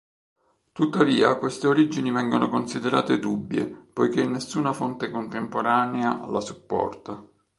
Tuttavia 0.71 1.35
queste 1.35 1.67
origini 1.67 2.09
vengono 2.09 2.49
considerate 2.49 3.19
dubbie 3.19 3.67
poiché 3.67 4.25
nessuna 4.25 4.73
fonte 4.73 5.11
contemporanea 5.11 6.25
la 6.25 6.41
supporta. 6.41 7.23